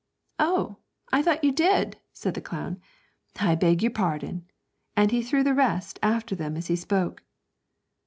'Oh, 0.39 0.77
I 1.11 1.21
thought 1.21 1.43
you 1.43 1.51
did,' 1.51 1.97
said 2.11 2.33
the 2.33 2.41
clown, 2.41 2.81
'I 3.39 3.53
beg 3.53 3.83
your 3.83 3.91
pardon;' 3.91 4.47
and 4.97 5.11
he 5.11 5.21
threw 5.21 5.43
the 5.43 5.53
rest 5.53 5.99
after 6.01 6.33
them 6.35 6.57
as 6.57 6.65
he 6.65 6.75
spoke. 6.75 7.21